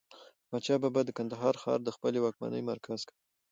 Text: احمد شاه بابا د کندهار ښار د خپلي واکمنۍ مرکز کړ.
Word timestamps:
احمد 0.45 0.63
شاه 0.65 0.79
بابا 0.83 1.01
د 1.05 1.09
کندهار 1.17 1.55
ښار 1.61 1.79
د 1.83 1.89
خپلي 1.95 2.19
واکمنۍ 2.21 2.61
مرکز 2.71 2.99
کړ. 3.07 3.15